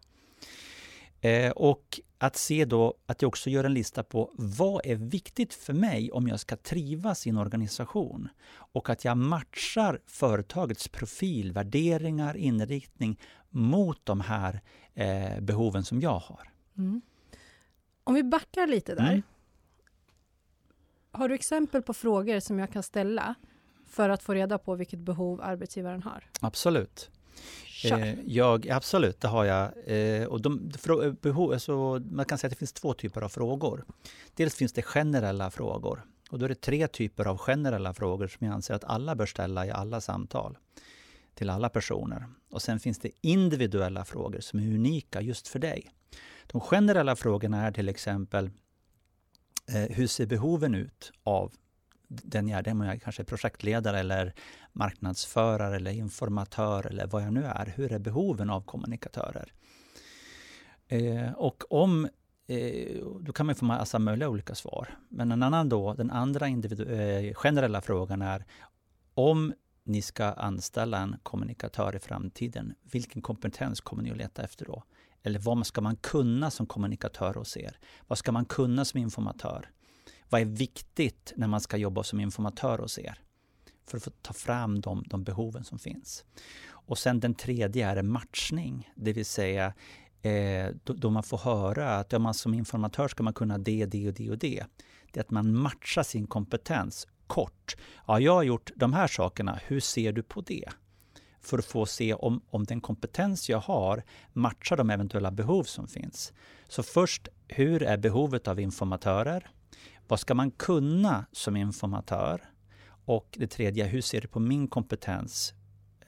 Eh, 1.21 1.51
och 1.51 1.99
att 2.17 2.35
se 2.35 2.65
då 2.65 2.93
att 3.05 3.21
jag 3.21 3.27
också 3.29 3.49
gör 3.49 3.63
en 3.63 3.73
lista 3.73 4.03
på 4.03 4.31
vad 4.33 4.85
är 4.85 4.95
viktigt 4.95 5.53
för 5.53 5.73
mig 5.73 6.11
om 6.11 6.27
jag 6.27 6.39
ska 6.39 6.55
trivas 6.55 7.27
i 7.27 7.29
en 7.29 7.37
organisation. 7.37 8.29
Och 8.53 8.89
att 8.89 9.05
jag 9.05 9.17
matchar 9.17 9.99
företagets 10.07 10.87
profil, 10.87 11.51
värderingar, 11.51 12.37
inriktning 12.37 13.19
mot 13.49 13.99
de 14.03 14.21
här 14.21 14.61
eh, 14.93 15.39
behoven 15.41 15.83
som 15.83 16.01
jag 16.01 16.19
har. 16.19 16.49
Mm. 16.77 17.01
Om 18.03 18.13
vi 18.13 18.23
backar 18.23 18.67
lite 18.67 18.95
där. 18.95 19.09
Mm. 19.09 19.23
Har 21.13 21.29
du 21.29 21.35
exempel 21.35 21.81
på 21.81 21.93
frågor 21.93 22.39
som 22.39 22.59
jag 22.59 22.71
kan 22.71 22.83
ställa 22.83 23.35
för 23.87 24.09
att 24.09 24.23
få 24.23 24.33
reda 24.33 24.57
på 24.57 24.75
vilket 24.75 24.99
behov 24.99 25.41
arbetsgivaren 25.41 26.03
har? 26.03 26.23
Absolut. 26.41 27.09
Eh, 27.91 28.19
jag, 28.25 28.69
absolut, 28.69 29.21
det 29.21 29.27
har 29.27 29.45
jag. 29.45 29.71
Eh, 29.85 30.25
och 30.25 30.41
de, 30.41 30.71
behov, 31.21 31.53
alltså, 31.53 32.01
man 32.11 32.25
kan 32.25 32.37
säga 32.37 32.47
att 32.47 32.51
det 32.51 32.57
finns 32.57 32.73
två 32.73 32.93
typer 32.93 33.21
av 33.21 33.29
frågor. 33.29 33.85
Dels 34.33 34.55
finns 34.55 34.73
det 34.73 34.81
generella 34.81 35.51
frågor. 35.51 36.05
Och 36.29 36.39
då 36.39 36.45
är 36.45 36.49
det 36.49 36.61
tre 36.61 36.87
typer 36.87 37.27
av 37.27 37.37
generella 37.37 37.93
frågor 37.93 38.27
som 38.27 38.47
jag 38.47 38.53
anser 38.53 38.73
att 38.73 38.83
alla 38.83 39.15
bör 39.15 39.25
ställa 39.25 39.65
i 39.65 39.71
alla 39.71 40.01
samtal 40.01 40.57
till 41.35 41.49
alla 41.49 41.69
personer. 41.69 42.25
Och 42.49 42.61
sen 42.61 42.79
finns 42.79 42.99
det 42.99 43.11
individuella 43.21 44.05
frågor 44.05 44.39
som 44.39 44.59
är 44.59 44.63
unika 44.63 45.21
just 45.21 45.47
för 45.47 45.59
dig. 45.59 45.91
De 46.47 46.61
generella 46.61 47.15
frågorna 47.15 47.67
är 47.67 47.71
till 47.71 47.89
exempel 47.89 48.45
eh, 48.45 48.51
Eh, 49.67 49.95
hur 49.95 50.07
ser 50.07 50.25
behoven 50.25 50.75
ut 50.75 51.11
av 51.23 51.53
den 52.07 52.47
jag 52.47 52.59
är, 52.59 52.63
den 52.63 52.81
jag 52.81 53.01
kanske 53.01 53.21
är 53.21 53.25
projektledare 53.25 53.99
eller 53.99 54.33
marknadsförare 54.73 55.75
eller 55.75 55.91
informatör 55.91 56.87
eller 56.87 57.07
vad 57.07 57.23
jag 57.23 57.33
nu 57.33 57.45
är. 57.45 57.73
Hur 57.75 57.91
är 57.91 57.99
behoven 57.99 58.49
av 58.49 58.61
kommunikatörer? 58.61 59.53
Eh, 60.87 61.31
och 61.31 61.63
om 61.69 62.09
eh, 62.47 63.03
då 63.21 63.33
kan 63.33 63.45
man 63.45 63.55
få 63.55 63.65
massa 63.65 63.99
möjliga 63.99 64.29
olika 64.29 64.55
svar. 64.55 64.97
Men 65.09 65.31
en 65.31 65.43
annan 65.43 65.69
då, 65.69 65.93
den 65.93 66.11
andra 66.11 66.47
eh, 66.47 67.33
generella 67.33 67.81
frågan 67.81 68.21
är 68.21 68.45
om 69.13 69.53
ni 69.83 70.01
ska 70.01 70.25
anställa 70.25 70.97
en 70.97 71.15
kommunikatör 71.23 71.95
i 71.95 71.99
framtiden, 71.99 72.75
vilken 72.91 73.21
kompetens 73.21 73.81
kommer 73.81 74.03
ni 74.03 74.11
att 74.11 74.17
leta 74.17 74.43
efter 74.43 74.65
då? 74.65 74.83
Eller 75.23 75.39
vad 75.39 75.67
ska 75.67 75.81
man 75.81 75.95
kunna 75.95 76.51
som 76.51 76.65
kommunikatör 76.65 77.33
hos 77.33 77.57
er? 77.57 77.77
Vad 78.07 78.17
ska 78.17 78.31
man 78.31 78.45
kunna 78.45 78.85
som 78.85 78.99
informatör? 78.99 79.69
Vad 80.29 80.41
är 80.41 80.45
viktigt 80.45 81.33
när 81.35 81.47
man 81.47 81.61
ska 81.61 81.77
jobba 81.77 82.03
som 82.03 82.19
informatör 82.19 82.77
hos 82.77 82.99
er? 82.99 83.19
För 83.85 83.97
att 83.97 84.03
få 84.03 84.09
ta 84.21 84.33
fram 84.33 84.81
de, 84.81 85.03
de 85.07 85.23
behoven 85.23 85.63
som 85.63 85.79
finns. 85.79 86.25
Och 86.69 86.97
sen 86.97 87.19
den 87.19 87.33
tredje 87.33 87.87
är 87.87 88.01
matchning, 88.01 88.91
det 88.95 89.13
vill 89.13 89.25
säga 89.25 89.73
eh, 90.21 90.67
då, 90.83 90.93
då, 90.93 91.09
man 91.09 91.23
får 91.23 91.37
höra 91.37 91.97
att 91.97 92.11
ja, 92.11 92.19
man 92.19 92.33
som 92.33 92.53
informatör 92.53 93.07
ska 93.07 93.23
man 93.23 93.33
kunna 93.33 93.57
det, 93.57 93.85
det 93.85 94.07
och 94.07 94.13
det 94.13 94.31
och 94.31 94.37
det. 94.37 94.65
Det 95.11 95.19
är 95.19 95.23
att 95.23 95.31
man 95.31 95.55
matchar 95.55 96.03
sin 96.03 96.27
kompetens 96.27 97.07
kort. 97.27 97.75
Ja, 98.07 98.19
jag 98.19 98.33
har 98.33 98.43
gjort 98.43 98.71
de 98.75 98.93
här 98.93 99.07
sakerna, 99.07 99.59
hur 99.67 99.79
ser 99.79 100.13
du 100.13 100.23
på 100.23 100.41
det? 100.41 100.69
För 101.43 101.57
att 101.57 101.65
få 101.65 101.85
se 101.85 102.13
om, 102.13 102.41
om 102.49 102.63
den 102.63 102.81
kompetens 102.81 103.49
jag 103.49 103.59
har 103.59 104.03
matchar 104.33 104.77
de 104.77 104.89
eventuella 104.89 105.31
behov 105.31 105.63
som 105.63 105.87
finns. 105.87 106.33
Så 106.67 106.83
först, 106.83 107.27
hur 107.47 107.83
är 107.83 107.97
behovet 107.97 108.47
av 108.47 108.59
informatörer? 108.59 109.49
Vad 110.07 110.19
ska 110.19 110.33
man 110.33 110.51
kunna 110.51 111.25
som 111.31 111.55
informatör? 111.55 112.41
Och 113.05 113.37
det 113.39 113.47
tredje, 113.47 113.85
hur 113.85 114.01
ser 114.01 114.21
du 114.21 114.27
på 114.27 114.39
min 114.39 114.67
kompetens? 114.67 115.53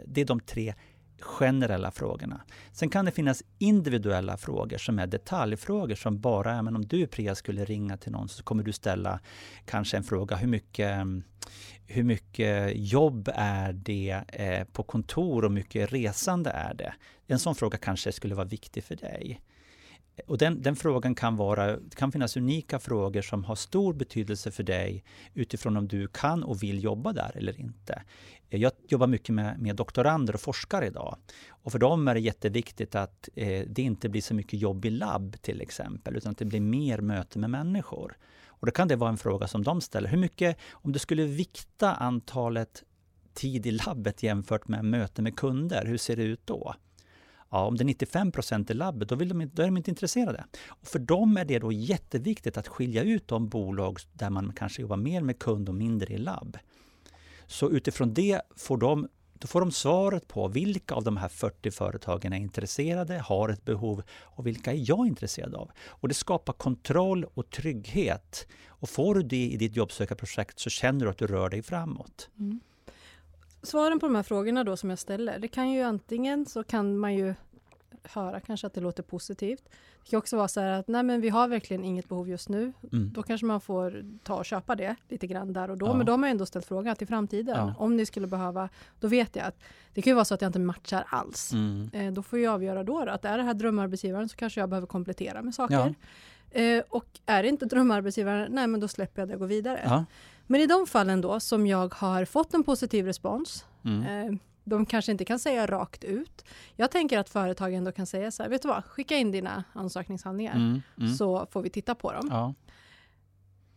Det 0.06 0.22
är 0.22 0.25
de 0.25 0.39
tre 0.39 0.74
generella 1.20 1.92
frågorna. 1.92 2.42
Sen 2.72 2.90
kan 2.90 3.06
det 3.06 3.12
finnas 3.12 3.44
individuella 3.58 4.38
frågor 4.38 4.78
som 4.78 5.00
är 5.00 5.08
detaljfrågor 5.08 5.96
som 5.96 6.20
bara, 6.20 6.62
men 6.62 6.76
om 6.76 6.86
du 6.86 7.08
Priya 7.08 7.36
skulle 7.36 7.66
ringa 7.66 7.98
till 7.98 8.12
någon 8.12 8.30
så 8.30 8.44
kommer 8.44 8.64
du 8.64 8.74
ställa 8.74 9.20
kanske 9.66 9.98
en 9.98 10.04
fråga, 10.04 10.36
hur 10.36 10.48
mycket, 10.48 10.98
hur 11.88 12.04
mycket 12.04 12.72
jobb 12.76 13.30
är 13.34 13.74
det 13.74 14.24
eh, 14.28 14.64
på 14.64 14.84
kontor 14.84 15.44
och 15.44 15.50
hur 15.50 15.56
mycket 15.56 15.92
resande 15.92 16.50
är 16.50 16.74
det? 16.74 16.94
En 17.28 17.40
sån 17.40 17.56
fråga 17.56 17.78
kanske 17.78 18.12
skulle 18.12 18.36
vara 18.36 18.48
viktig 18.48 18.84
för 18.84 18.96
dig. 18.96 19.42
Och 20.28 20.38
den, 20.38 20.62
den, 20.62 20.76
frågan 20.76 21.16
kan 21.16 21.36
vara, 21.36 21.78
det 21.78 21.96
kan 21.96 22.12
finnas 22.12 22.38
unika 22.38 22.80
frågor 22.80 23.22
som 23.22 23.44
har 23.44 23.56
stor 23.56 23.94
betydelse 23.94 24.52
för 24.52 24.64
dig 24.64 25.04
utifrån 25.34 25.78
om 25.78 25.88
du 25.88 26.08
kan 26.08 26.44
och 26.44 26.64
vill 26.64 26.84
jobba 26.84 27.14
där 27.14 27.32
eller 27.36 27.60
inte. 27.60 28.02
Jag 28.50 28.72
jobbar 28.88 29.08
mycket 29.08 29.36
med, 29.36 29.60
med 29.60 29.76
doktorander 29.76 30.34
och 30.34 30.42
forskare 30.42 30.88
idag. 30.88 31.18
Och 31.48 31.72
för 31.72 31.80
dem 31.80 32.08
är 32.08 32.14
det 32.14 32.20
jätteviktigt 32.20 32.96
att 32.96 33.30
eh, 33.36 33.66
det 33.68 33.82
inte 33.82 34.10
blir 34.10 34.22
så 34.22 34.34
mycket 34.34 34.60
jobb 34.60 34.86
i 34.86 34.90
labb 34.90 35.36
till 35.42 35.62
exempel, 35.62 36.16
utan 36.16 36.32
att 36.32 36.38
det 36.38 36.46
blir 36.46 36.62
mer 36.62 36.98
möte 36.98 37.40
med 37.40 37.50
människor. 37.50 38.18
Och 38.48 38.66
då 38.66 38.72
kan 38.72 38.88
det 38.88 38.96
vara 38.96 39.10
en 39.10 39.18
fråga 39.18 39.48
som 39.48 39.64
de 39.64 39.82
ställer. 39.82 40.10
Hur 40.10 40.18
mycket, 40.18 40.58
om 40.72 40.92
du 40.92 41.00
skulle 41.00 41.24
vikta 41.24 41.94
antalet 41.94 42.84
tid 43.34 43.66
i 43.66 43.72
labbet 43.72 44.24
jämfört 44.24 44.68
med 44.68 44.86
möte 44.86 45.22
med 45.22 45.36
kunder, 45.36 45.86
hur 45.86 45.98
ser 45.98 46.16
det 46.16 46.24
ut 46.24 46.42
då? 46.46 46.76
Ja, 47.50 47.66
om 47.66 47.78
det 47.78 47.84
är 47.84 47.86
95 47.86 48.32
procent 48.32 48.72
i 48.72 48.74
labbet, 48.74 49.10
då, 49.10 49.16
vill 49.16 49.30
de, 49.30 49.50
då 49.54 49.62
är 49.62 49.66
de 49.68 49.78
inte 49.78 49.92
intresserade. 49.92 50.46
Och 50.68 50.88
för 50.88 51.00
dem 51.00 51.38
är 51.38 51.46
det 51.46 51.60
då 51.60 51.72
jätteviktigt 51.72 52.58
att 52.58 52.68
skilja 52.68 53.04
ut 53.04 53.28
de 53.28 53.48
bolag 53.48 54.00
där 54.14 54.30
man 54.30 54.54
kanske 54.56 54.82
jobbar 54.82 54.98
mer 54.98 55.22
med 55.22 55.40
kund 55.40 55.70
och 55.70 55.75
mindre 55.75 56.14
i 56.14 56.18
labb. 56.18 56.58
Så 57.48 57.72
utifrån 57.72 58.14
det 58.14 58.42
får 58.56 58.78
de 58.78 59.08
då 59.40 59.48
får 59.48 59.60
de 59.60 59.72
svaret 59.72 60.28
på 60.28 60.48
vilka 60.48 60.96
av 60.96 61.04
de 61.04 61.18
här 61.18 61.28
40 61.28 61.72
företagen 61.72 62.34
är 62.34 62.38
intresserade, 62.38 63.20
har 63.20 63.50
ett 63.50 63.66
behov 63.66 64.04
och 64.10 64.48
vilka 64.48 64.72
är 64.72 64.90
jag 64.90 65.08
intresserad 65.08 65.56
av? 65.56 65.72
Och 65.88 66.08
det 66.08 66.14
skapar 66.14 66.54
kontroll 66.54 67.25
och 67.34 67.50
trygghet. 67.50 68.48
Och 68.68 68.90
får 68.90 69.16
du 69.16 69.24
det 69.24 69.46
i 69.46 69.58
ditt 69.58 69.75
jobbsökarprojekt 69.75 70.60
så 70.60 70.70
känner 70.70 71.06
du 71.06 71.12
att 71.12 71.18
du 71.18 71.28
rör 71.28 71.50
dig 71.50 71.62
framåt. 71.62 72.30
Mm. 72.40 72.60
Svaren 73.66 74.00
på 74.00 74.06
de 74.06 74.16
här 74.16 74.24
frågorna 74.24 74.64
då 74.64 74.78
som 74.78 74.90
jag 74.90 75.00
ställer, 75.00 75.40
det 75.40 75.48
kan 75.48 75.72
ju 75.72 75.82
antingen 75.82 76.46
så 76.46 76.64
kan 76.64 76.98
man 76.98 77.16
ju 77.16 77.36
höra 78.04 78.40
kanske 78.40 78.68
att 78.68 78.74
det 78.74 78.82
låter 78.82 79.04
positivt. 79.04 79.64
Det 80.04 80.10
kan 80.10 80.18
också 80.18 80.38
vara 80.38 80.48
så 80.48 80.62
här 80.62 80.80
att 80.80 80.88
nej 80.88 81.04
men 81.04 81.22
vi 81.22 81.30
har 81.30 81.48
verkligen 81.48 81.84
inget 81.84 82.10
behov 82.10 82.30
just 82.30 82.50
nu. 82.50 82.74
Mm. 82.92 83.12
Då 83.14 83.24
kanske 83.24 83.46
man 83.46 83.62
får 83.62 84.06
ta 84.24 84.36
och 84.36 84.46
köpa 84.46 84.76
det 84.76 84.96
lite 85.10 85.28
grann 85.28 85.54
där 85.54 85.70
och 85.70 85.78
då. 85.78 85.86
Ja. 85.86 85.94
Men 85.94 86.06
då 86.06 86.18
har 86.18 86.28
ändå 86.28 86.46
ställt 86.46 86.66
frågan 86.66 86.96
till 86.96 87.08
framtiden. 87.08 87.58
Ja. 87.58 87.74
Om 87.78 87.98
ni 87.98 88.06
skulle 88.06 88.28
behöva, 88.28 88.70
då 89.00 89.08
vet 89.08 89.36
jag 89.36 89.46
att 89.46 89.60
det 89.94 90.02
kan 90.02 90.12
ju 90.12 90.16
vara 90.16 90.26
så 90.26 90.34
att 90.34 90.42
jag 90.42 90.50
inte 90.50 90.60
matchar 90.60 91.04
alls. 91.08 91.54
Mm. 91.54 91.90
Eh, 91.94 92.14
då 92.14 92.24
får 92.24 92.40
jag 92.40 92.54
avgöra 92.54 92.84
då, 92.84 93.06
då 93.06 93.12
att 93.12 93.26
är 93.26 93.38
det 93.38 93.44
här 93.44 93.54
drömarbetsgivaren 93.54 94.30
så 94.30 94.36
kanske 94.36 94.60
jag 94.60 94.70
behöver 94.70 94.88
komplettera 94.88 95.42
med 95.42 95.56
saker. 95.56 95.76
Ja. 95.76 95.94
Eh, 96.62 96.84
och 96.90 97.06
är 97.26 97.44
det 97.44 97.50
inte 97.50 97.66
drömarbetsgivaren, 97.66 98.52
nej 98.52 98.68
men 98.68 98.80
då 98.80 98.88
släpper 98.88 99.22
jag 99.22 99.30
det 99.30 99.34
och 99.34 99.40
går 99.40 99.48
vidare. 99.48 100.06
Men 100.48 100.62
i 100.62 100.68
de 100.68 100.88
fallen 100.88 101.22
då 101.22 101.40
som 101.40 101.68
jag 101.68 101.94
har 101.94 102.25
fått 102.25 102.54
en 102.54 102.64
positiv 102.64 103.06
respons 103.06 103.66
mm. 103.84 104.04
eh, 104.04 104.40
de 104.66 104.86
kanske 104.86 105.12
inte 105.12 105.25
kan 105.25 105.40
säga 105.40 105.68
rakt 105.68 106.04
ut. 106.04 106.46
Jag 106.75 106.92
tänker 106.92 107.20
att 107.20 107.30
företagen 107.30 107.84
då 107.84 107.92
kan 107.92 108.06
säga 108.06 108.32
så 108.32 108.44
här, 108.44 108.50
vet 108.50 108.62
du 108.62 108.68
vad, 108.68 108.86
skicka 108.86 109.18
in 109.18 109.32
dina 109.32 109.64
ansökningshandlingar 109.74 110.56
mm, 110.56 110.82
mm. 111.00 111.14
så 111.14 111.48
får 111.52 111.62
vi 111.62 111.70
titta 111.70 111.96
på 111.96 112.14
dem. 112.14 112.28
Ja. 112.30 112.54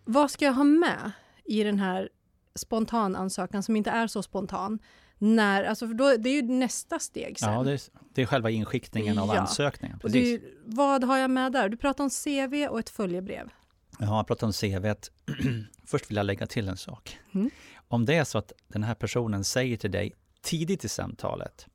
Vad 0.05 0.31
ska 0.31 0.45
jag 0.45 0.53
ha 0.53 0.65
med 0.65 1.13
i 1.45 1.63
den 1.63 1.79
här 1.79 2.09
spontanansökan 2.55 3.63
som 3.63 3.77
inte 3.77 3.91
är 3.91 4.07
så 4.07 4.23
spontan? 4.23 4.79
När, 5.19 5.65
alltså 5.65 5.87
då, 5.87 6.17
det 6.17 6.31
är 6.31 6.35
ju 6.35 6.43
nästa 6.43 6.99
steg 6.99 7.39
sen. 7.39 7.53
Ja, 7.53 7.63
det 7.63 7.73
är, 7.73 7.81
det 8.15 8.23
är 8.23 8.27
själva 8.27 8.51
inskickningen 8.51 9.19
av 9.19 9.29
ja. 9.29 9.41
ansökningen. 9.41 9.99
Precis. 9.99 10.41
Det, 10.41 10.49
vad 10.65 11.05
har 11.05 11.17
jag 11.17 11.31
med 11.31 11.53
där? 11.53 11.69
Du 11.69 11.77
pratar 11.77 12.05
om 12.05 12.11
CV 12.11 12.67
och 12.71 12.79
ett 12.79 12.91
följebrev. 12.91 13.51
Ja, 13.99 14.17
jag 14.17 14.27
pratar 14.27 14.47
om 14.47 14.53
CV. 14.53 14.93
Först 15.85 16.11
vill 16.11 16.17
jag 16.17 16.27
lägga 16.27 16.47
till 16.47 16.69
en 16.69 16.77
sak. 16.77 17.19
Mm. 17.35 17.51
Om 17.89 18.05
det 18.05 18.15
är 18.15 18.25
så 18.25 18.39
att 18.39 18.53
den 18.69 18.83
här 18.83 18.95
personen 18.95 19.45
säger 19.45 19.77
till 19.77 19.91
dig 19.91 20.15
tidigt 20.43 20.85
i 20.85 20.89
samtalet. 20.89 21.67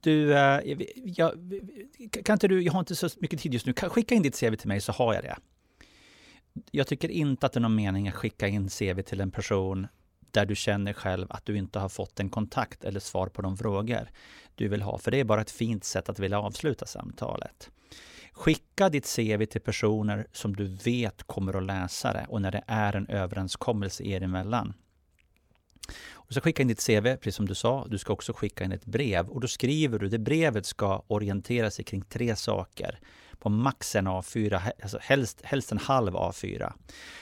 Du, 0.00 0.34
eh, 0.34 0.60
jag, 0.94 1.32
kan 2.24 2.32
inte 2.32 2.48
du, 2.48 2.62
jag 2.62 2.72
har 2.72 2.80
inte 2.80 2.96
så 2.96 3.08
mycket 3.16 3.40
tid 3.40 3.54
just 3.54 3.66
nu, 3.66 3.74
skicka 3.74 4.14
in 4.14 4.22
ditt 4.22 4.40
CV 4.40 4.54
till 4.54 4.68
mig 4.68 4.80
så 4.80 4.92
har 4.92 5.14
jag 5.14 5.24
det. 5.24 5.36
Jag 6.70 6.86
tycker 6.86 7.08
inte 7.08 7.46
att 7.46 7.52
det 7.52 7.58
är 7.58 7.60
någon 7.60 7.74
mening 7.74 8.08
att 8.08 8.14
skicka 8.14 8.48
in 8.48 8.68
CV 8.68 9.02
till 9.02 9.20
en 9.20 9.30
person 9.30 9.86
där 10.30 10.46
du 10.46 10.56
känner 10.56 10.92
själv 10.92 11.26
att 11.30 11.46
du 11.46 11.56
inte 11.56 11.78
har 11.78 11.88
fått 11.88 12.20
en 12.20 12.30
kontakt 12.30 12.84
eller 12.84 13.00
svar 13.00 13.26
på 13.28 13.42
de 13.42 13.56
frågor 13.56 14.10
du 14.54 14.68
vill 14.68 14.82
ha, 14.82 14.98
för 14.98 15.10
det 15.10 15.20
är 15.20 15.24
bara 15.24 15.40
ett 15.40 15.50
fint 15.50 15.84
sätt 15.84 16.08
att 16.08 16.18
vilja 16.18 16.40
avsluta 16.40 16.86
samtalet. 16.86 17.70
Skicka 18.38 18.88
ditt 18.88 19.16
CV 19.16 19.46
till 19.46 19.60
personer 19.60 20.26
som 20.32 20.56
du 20.56 20.64
vet 20.64 21.22
kommer 21.22 21.56
att 21.56 21.62
läsa 21.62 22.12
det 22.12 22.26
och 22.28 22.42
när 22.42 22.50
det 22.50 22.64
är 22.66 22.96
en 22.96 23.06
överenskommelse 23.06 24.04
er 24.04 24.22
emellan. 24.22 24.74
Du 26.28 26.34
ska 26.34 26.40
skicka 26.40 26.62
in 26.62 26.68
ditt 26.68 26.86
CV, 26.86 27.16
precis 27.16 27.34
som 27.34 27.46
du 27.46 27.54
sa. 27.54 27.86
Du 27.88 27.98
ska 27.98 28.12
också 28.12 28.32
skicka 28.32 28.64
in 28.64 28.72
ett 28.72 28.84
brev 28.84 29.28
och 29.28 29.40
då 29.40 29.48
skriver 29.48 29.98
du, 29.98 30.08
det 30.08 30.18
brevet 30.18 30.66
ska 30.66 31.02
orientera 31.06 31.70
sig 31.70 31.84
kring 31.84 32.02
tre 32.02 32.36
saker 32.36 32.98
på 33.38 33.48
max 33.48 33.96
en 33.96 34.08
A4, 34.08 34.72
alltså 34.82 34.98
helst, 35.00 35.40
helst 35.42 35.72
en 35.72 35.78
halv 35.78 36.14
A4. 36.14 36.72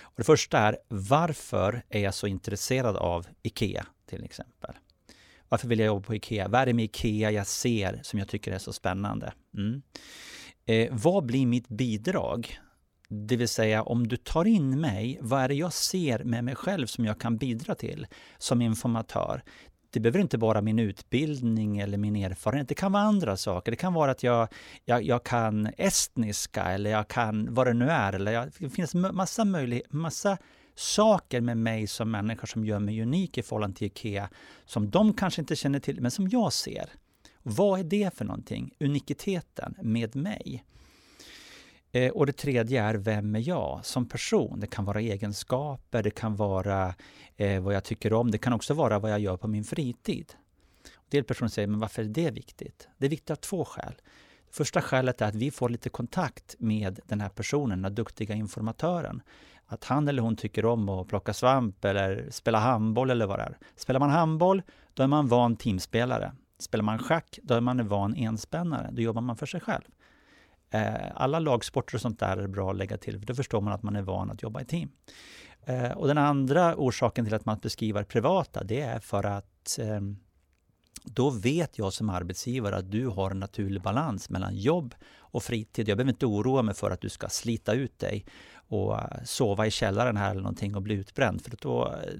Och 0.01 0.15
det 0.17 0.25
första 0.25 0.59
är, 0.59 0.79
varför 0.89 1.83
är 1.89 2.01
jag 2.01 2.15
så 2.15 2.27
intresserad 2.27 2.97
av 2.97 3.27
IKEA 3.43 3.87
till 4.07 4.25
exempel? 4.25 4.75
Varför 5.49 5.69
vill 5.69 5.79
jag 5.79 5.87
jobba 5.87 6.07
på 6.07 6.15
IKEA? 6.15 6.49
Vad 6.49 6.61
är 6.61 6.67
det 6.67 6.75
med 6.75 6.85
IKEA 6.85 7.31
jag 7.31 7.47
ser 7.47 8.01
som 8.03 8.19
jag 8.19 8.29
tycker 8.29 8.53
är 8.53 8.59
så 8.59 8.73
spännande? 8.73 9.33
Mm. 9.57 9.83
Eh, 10.67 10.89
vad 10.93 11.27
blir 11.27 11.47
mitt 11.47 11.69
bidrag 11.69 12.59
det 13.09 13.37
vill 13.37 13.49
säga 13.49 13.83
om 13.83 14.09
du 14.09 14.17
tar 14.17 14.45
in 14.45 14.81
mig, 14.81 15.19
vad 15.21 15.41
är 15.41 15.49
det 15.49 15.55
jag 15.55 15.73
ser 15.73 16.25
med 16.25 16.45
mig 16.45 16.55
själv 16.55 16.87
som 16.87 17.05
jag 17.05 17.21
kan 17.21 17.37
bidra 17.37 17.75
till 17.75 18.07
som 18.39 18.63
informatör? 18.63 19.43
Det 19.91 20.01
behöver 20.01 20.21
inte 20.21 20.39
vara 20.39 20.63
min 20.63 20.79
utbildning 20.79 21.79
eller 21.79 21.99
min 21.99 22.17
erfarenhet, 22.17 22.69
det 22.69 22.75
kan 22.75 22.93
vara 22.93 23.03
andra 23.03 23.37
saker. 23.37 23.73
Det 23.73 23.77
kan 23.77 23.95
vara 23.95 24.11
att 24.11 24.23
jag, 24.23 24.49
jag, 24.85 25.03
jag 25.03 25.25
kan 25.25 25.71
estniska 25.77 26.63
eller 26.63 26.91
jag 26.91 27.09
kan 27.09 27.55
vad 27.55 27.67
det 27.67 27.75
nu 27.75 27.89
är. 27.89 28.13
Eller 28.13 28.33
jag, 28.33 28.49
det 28.59 28.71
finns 28.71 28.95
massa, 28.95 29.45
möjlighet, 29.45 29.93
massa 29.93 30.39
saker 30.75 31.41
med 31.41 31.57
mig 31.57 31.87
som 31.87 32.11
människa 32.11 32.47
som 32.47 32.65
gör 32.65 32.79
mig 32.79 33.03
unik 33.03 33.39
i 33.39 33.43
förhållande 33.43 33.77
till 33.77 33.87
IKEA 33.87 34.29
som 34.65 34.91
de 34.91 35.15
kanske 35.15 35.41
inte 35.41 35.57
känner 35.57 35.79
till, 35.79 36.01
men 36.01 36.11
som 36.11 36.29
jag 36.29 36.53
ser. 36.53 36.91
Vad 37.49 37.81
är 37.81 37.85
det 37.85 38.15
för 38.15 38.25
någonting? 38.25 38.75
Unikiteten 38.81 39.75
med 39.83 40.17
mig. 40.17 40.65
Eh, 41.93 42.11
och 42.11 42.27
det 42.27 42.33
tredje 42.33 42.83
är, 42.83 42.95
vem 42.95 43.35
är 43.37 43.49
jag 43.49 43.81
som 43.85 44.09
person? 44.09 44.61
Det 44.61 44.67
kan 44.67 44.85
vara 44.85 45.01
egenskaper, 45.01 46.03
det 46.03 46.11
kan 46.11 46.37
vara 46.37 46.95
eh, 47.37 47.63
vad 47.63 47.75
jag 47.75 47.85
tycker 47.85 48.13
om, 48.13 48.31
det 48.31 48.39
kan 48.39 48.53
också 48.53 48.75
vara 48.75 48.99
vad 48.99 49.11
jag 49.11 49.21
gör 49.21 49.37
på 49.37 49.49
min 49.49 49.65
fritid. 49.65 50.33
En 50.85 50.91
del 51.09 51.25
personer 51.25 51.49
säger, 51.49 51.69
men 51.69 51.81
varför 51.81 52.03
är 52.03 52.07
det 52.07 52.31
viktigt? 52.31 52.89
Det 52.99 53.07
är 53.07 53.11
viktigt 53.11 53.31
av 53.31 53.37
två 53.37 53.65
skäl. 53.65 53.95
Första 54.51 54.83
skälet 54.83 55.21
är 55.21 55.29
att 55.29 55.35
vi 55.35 55.51
får 55.51 55.69
lite 55.69 55.89
kontakt 55.89 56.55
med 56.59 57.01
den 57.07 57.21
här 57.21 57.29
personen, 57.29 57.79
den 57.79 57.85
här 57.85 57.97
duktiga 57.97 58.35
informatören. 58.35 59.23
Att 59.67 59.85
han 59.85 60.09
eller 60.09 60.23
hon 60.23 60.37
tycker 60.37 60.65
om 60.65 60.89
att 60.89 61.09
plocka 61.09 61.35
svamp 61.35 61.85
eller 61.85 62.31
spela 62.31 62.59
handboll 62.59 63.11
eller 63.11 63.27
vad 63.27 63.39
det 63.39 63.43
är. 63.43 63.59
Spelar 63.77 64.01
man 64.01 64.11
handboll, 64.11 64.63
då 64.95 65.03
är 65.03 65.07
man 65.07 65.29
van 65.29 65.57
teamspelare. 65.57 66.33
Spelar 66.59 66.85
man 66.85 66.99
schack, 66.99 67.39
då 67.43 67.55
är 67.55 67.61
man 67.61 67.81
en 67.81 67.89
van 67.89 68.15
enspännare. 68.17 68.91
Då 68.93 69.03
jobbar 69.03 69.23
man 69.23 69.37
för 69.37 69.47
sig 69.47 69.61
själv. 69.61 69.83
Eh, 70.71 70.95
alla 71.15 71.39
lagsporter 71.39 71.95
och 71.95 72.01
sånt 72.01 72.19
där 72.19 72.37
är 72.37 72.47
bra 72.47 72.71
att 72.71 72.77
lägga 72.77 72.97
till, 72.97 73.19
för 73.19 73.27
då 73.27 73.35
förstår 73.35 73.61
man 73.61 73.73
att 73.73 73.83
man 73.83 73.97
är 73.97 74.03
van 74.03 74.31
att 74.31 74.43
jobba 74.43 74.61
i 74.61 74.65
team. 74.65 74.91
Eh, 75.65 75.91
och 75.91 76.07
den 76.07 76.19
andra 76.19 76.77
orsaken 76.77 77.25
till 77.25 77.35
att 77.35 77.45
man 77.45 77.59
beskriver 77.59 78.05
privata, 78.05 78.65
det 78.65 78.81
är 78.81 78.99
för 78.99 79.25
att 79.25 79.79
eh, 79.79 80.01
då 81.05 81.31
vet 81.31 81.79
jag 81.79 81.93
som 81.93 82.11
arbetsgivare 82.11 82.77
att 82.77 82.91
du 82.91 83.07
har 83.07 83.31
en 83.31 83.41
naturlig 83.41 83.83
balans 83.83 84.31
mellan 84.31 84.57
jobb 84.57 84.95
och 85.19 85.43
fritid. 85.43 85.89
Jag 85.89 85.97
behöver 85.97 86.13
inte 86.13 86.27
oroa 86.27 86.63
mig 86.63 86.75
för 86.75 86.91
att 86.91 87.01
du 87.01 87.09
ska 87.09 87.29
slita 87.29 87.73
ut 87.73 87.99
dig 87.99 88.27
och 88.69 88.99
eh, 88.99 89.25
sova 89.25 89.67
i 89.67 89.71
källaren 89.71 90.17
här 90.17 90.31
eller 90.31 90.41
någonting 90.41 90.77
och 90.77 90.83
bli 90.83 90.95
utbränd. 90.95 91.43
För 91.43 91.53
då, 91.61 91.87
eh, 91.87 92.15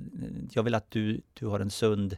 jag 0.53 0.63
vill 0.63 0.75
att 0.75 0.91
du, 0.91 1.21
du 1.35 1.47
har 1.47 1.61
en 1.61 1.71
sund, 1.71 2.17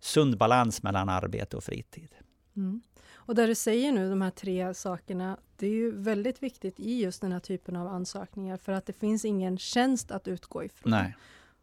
sund 0.00 0.38
balans 0.38 0.82
mellan 0.82 1.08
arbete 1.08 1.56
och 1.56 1.64
fritid. 1.64 2.14
Mm. 2.56 2.82
Och 3.14 3.34
där 3.34 3.48
du 3.48 3.54
säger 3.54 3.92
nu 3.92 4.10
de 4.10 4.22
här 4.22 4.30
tre 4.30 4.74
sakerna, 4.74 5.38
det 5.56 5.66
är 5.66 5.70
ju 5.70 5.96
väldigt 5.96 6.42
viktigt 6.42 6.80
i 6.80 7.02
just 7.02 7.20
den 7.20 7.32
här 7.32 7.40
typen 7.40 7.76
av 7.76 7.86
ansökningar 7.86 8.56
för 8.56 8.72
att 8.72 8.86
det 8.86 8.92
finns 8.92 9.24
ingen 9.24 9.58
tjänst 9.58 10.10
att 10.10 10.28
utgå 10.28 10.64
ifrån. 10.64 10.90
Nej. 10.90 11.16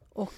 Och 0.10 0.34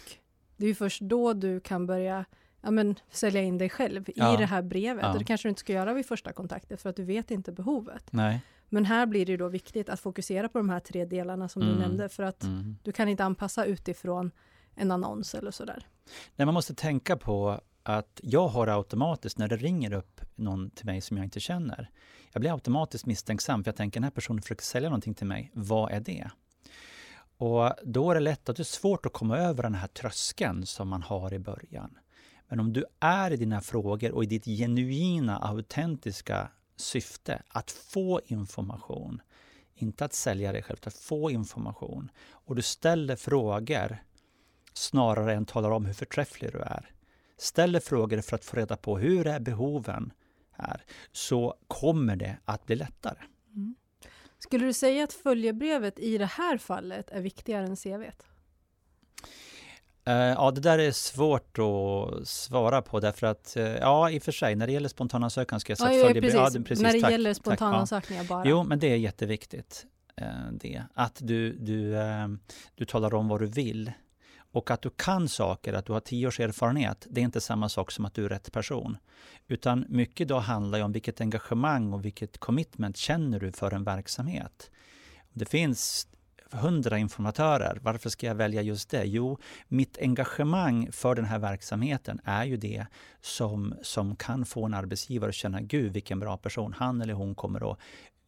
det 0.58 0.66
är 0.66 0.68
ju 0.68 0.76
först 0.76 1.02
då 1.02 1.34
du 1.34 1.60
kan 1.60 1.86
börja 1.86 2.26
ja, 2.62 2.72
men, 2.72 2.96
sälja 3.10 3.42
in 3.42 3.58
dig 3.58 3.70
själv 3.70 4.06
ja. 4.16 4.34
i 4.34 4.38
det 4.38 4.46
här 4.46 4.62
brevet. 4.62 5.04
Ja. 5.04 5.12
Och 5.14 5.20
det 5.20 5.26
kanske 5.26 5.48
du 5.48 5.50
inte 5.50 5.60
ska 5.60 5.74
göra 5.74 5.94
vid 5.94 6.06
första 6.06 6.34
kontakten 6.34 6.78
för 6.78 6.90
att 6.90 6.96
du 6.96 7.04
vet 7.04 7.32
inte 7.32 7.52
behovet. 7.52 8.04
Nej. 8.12 8.42
Men 8.70 8.86
här 8.86 9.06
blir 9.06 9.26
det 9.26 9.38
då 9.38 9.48
viktigt 9.48 9.90
att 9.90 10.00
fokusera 10.00 10.50
på 10.50 10.58
de 10.58 10.70
här 10.70 10.80
tre 10.80 11.06
delarna 11.06 11.50
som 11.50 11.62
mm. 11.62 11.74
du 11.74 11.82
nämnde 11.82 12.10
för 12.10 12.24
att 12.24 12.44
mm. 12.44 12.78
du 12.84 12.92
kan 12.92 13.10
inte 13.10 13.24
anpassa 13.24 13.66
utifrån 13.66 14.32
en 14.76 14.92
annons 14.92 15.36
eller 15.36 15.52
sådär. 15.52 15.88
Nej, 16.36 16.46
man 16.46 16.54
måste 16.54 16.76
tänka 16.76 17.18
på 17.18 17.62
att 17.90 18.20
jag 18.24 18.48
har 18.48 18.68
automatiskt, 18.68 19.38
när 19.38 19.48
det 19.48 19.58
ringer 19.58 19.94
upp 19.94 20.22
någon 20.36 20.70
till 20.70 20.86
mig 20.86 21.02
som 21.02 21.18
jag 21.18 21.26
inte 21.26 21.40
känner, 21.40 21.90
jag 22.32 22.42
blir 22.42 22.54
automatiskt 22.54 23.06
misstänksam, 23.06 23.64
för 23.64 23.70
jag 23.70 23.76
tänker 23.76 24.00
den 24.00 24.04
här 24.04 24.12
personen 24.12 24.42
försöker 24.42 24.64
sälja 24.64 24.90
någonting 24.90 25.14
till 25.14 25.28
mig, 25.28 25.52
vad 25.54 25.92
är 25.92 26.00
det? 26.00 26.30
Och 27.38 27.72
då 27.84 28.12
är 28.12 28.16
det 28.16 28.22
lätt 28.22 28.50
att 28.50 28.56
det 28.56 28.62
är 28.62 28.64
svårt 28.64 29.06
att 29.06 29.14
komma 29.14 29.38
över 29.38 29.64
den 29.64 29.76
här 29.76 29.88
tröskeln 29.88 30.66
som 30.66 30.88
man 30.88 31.04
har 31.04 31.34
i 31.34 31.40
början. 31.40 31.98
Men 32.48 32.60
om 32.60 32.74
du 32.74 32.86
är 33.00 33.32
i 33.32 33.38
dina 33.38 33.62
frågor 33.62 34.12
och 34.12 34.24
i 34.24 34.28
ditt 34.28 34.46
genuina, 34.46 35.38
autentiska 35.38 36.52
syfte 36.76 37.42
att 37.48 37.72
få 37.72 38.22
information, 38.26 39.22
inte 39.76 40.06
att 40.06 40.14
sälja 40.14 40.52
dig 40.52 40.64
själv, 40.64 40.80
att 40.84 40.94
få 40.94 41.32
information, 41.32 42.12
och 42.32 42.56
du 42.56 42.62
ställer 42.62 43.16
frågor 43.16 43.98
snarare 44.74 45.34
än 45.34 45.46
talar 45.46 45.72
om 45.72 45.86
hur 45.86 45.94
förträfflig 45.94 46.52
du 46.52 46.60
är, 46.60 46.92
ställer 47.38 47.80
frågor 47.80 48.22
för 48.22 48.36
att 48.36 48.46
få 48.46 48.58
reda 48.58 48.78
på 48.78 48.98
hur 48.98 49.28
är 49.28 49.40
behoven 49.40 50.14
här, 50.52 50.82
så 51.12 51.56
kommer 51.68 52.16
det 52.16 52.38
att 52.46 52.66
bli 52.66 52.76
lättare. 52.76 53.20
Mm. 53.56 53.76
Skulle 54.40 54.66
du 54.66 54.74
säga 54.74 55.04
att 55.04 55.14
följebrevet 55.14 56.00
i 56.00 56.18
det 56.18 56.26
här 56.26 56.58
fallet 56.58 57.10
är 57.10 57.22
viktigare 57.22 57.66
än 57.66 57.76
CVt? 57.76 58.24
Uh, 60.08 60.14
ja, 60.14 60.52
det 60.52 60.62
där 60.62 60.80
är 60.80 60.92
svårt 60.92 61.58
att 61.60 62.28
svara 62.28 62.82
på 62.82 63.00
därför 63.00 63.28
att, 63.28 63.54
uh, 63.58 63.64
ja 63.64 64.10
i 64.10 64.20
och 64.20 64.24
för 64.24 64.32
sig, 64.32 64.56
när 64.56 64.68
det 64.68 64.74
gäller 64.74 64.90
spontanansökan 64.90 65.60
ska 65.60 65.72
jag 65.72 65.78
säga 65.78 65.94
ja, 65.94 66.06
följebrev. 66.06 66.36
Ja, 66.36 66.50
precis, 66.66 66.84
när 66.84 66.94
det 66.94 67.02
tack, 67.02 67.12
gäller 67.12 67.34
spontanansökningar 67.34 68.24
ja. 68.24 68.30
bara. 68.30 68.46
Jo, 68.48 68.64
men 68.64 68.80
det 68.80 68.88
är 68.88 68.96
jätteviktigt. 68.96 69.86
Uh, 70.22 70.52
det, 70.52 70.84
att 70.94 71.20
du, 71.22 71.54
du, 71.54 71.96
du 72.76 72.86
talar 72.86 73.14
om 73.14 73.28
vad 73.28 73.42
du 73.42 73.46
vill 73.46 73.92
Och 74.52 74.72
att 74.72 74.82
du 74.82 74.90
kan 74.90 75.30
saker, 75.30 75.74
att 75.74 75.86
du 75.86 75.94
har 75.94 76.00
tio 76.00 76.28
års 76.28 76.40
erfarenhet, 76.40 77.08
det 77.10 77.22
är 77.22 77.26
inte 77.26 77.42
samma 77.42 77.70
sak 77.70 77.92
som 77.92 78.06
att 78.06 78.14
du 78.14 78.26
är 78.26 78.30
rätt 78.30 78.52
person. 78.52 78.98
Utan 79.48 79.86
mycket 79.90 80.28
då 80.28 80.40
handlar 80.40 80.82
om 80.82 80.92
vilket 80.92 81.22
engagemang 81.22 81.94
och 81.94 82.06
vilket 82.06 82.38
commitment 82.38 82.98
känner 82.98 83.40
du 83.40 83.52
för 83.52 83.72
en 83.72 83.84
verksamhet. 83.84 84.72
Det 85.34 85.46
finns 85.46 86.08
hundra 86.52 86.98
informatörer. 86.98 87.80
Varför 87.82 88.10
ska 88.10 88.28
jag 88.28 88.36
välja 88.36 88.62
just 88.62 88.90
det? 88.90 89.04
Jo, 89.06 89.38
mitt 89.68 89.98
engagemang 89.98 90.92
för 90.92 91.16
den 91.16 91.26
här 91.26 91.40
verksamheten 91.40 92.20
är 92.24 92.46
ju 92.46 92.58
det 92.58 92.86
som, 93.22 93.74
som 93.82 94.16
kan 94.16 94.46
få 94.46 94.66
en 94.66 94.74
arbetsgivare 94.74 95.30
att 95.30 95.36
känna, 95.36 95.62
gud 95.62 95.94
vilken 95.94 96.20
bra 96.20 96.38
person, 96.38 96.74
han 96.78 97.02
eller 97.02 97.14
hon 97.14 97.36
kommer 97.36 97.72
att 97.72 97.80